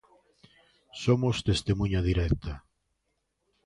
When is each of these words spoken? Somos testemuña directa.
Somos 1.03 1.35
testemuña 1.49 1.99
directa. 2.09 2.53